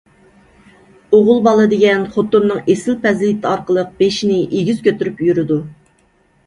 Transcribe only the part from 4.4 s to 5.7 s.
ئېگىز كۆتۈرۈپ يۈرىدۇ.